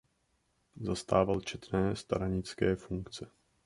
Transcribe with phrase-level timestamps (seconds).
[0.81, 3.31] Zastával četné stranické funkce.